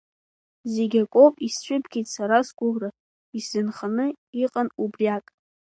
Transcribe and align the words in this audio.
Зегь 0.73 0.97
акоуп 1.03 1.35
исцәыбгеит 1.47 2.07
сара 2.15 2.37
сгәыӷра, 2.47 2.89
исзынханы 3.37 4.05
иҟан 4.43 4.67
убриак… 4.83 5.25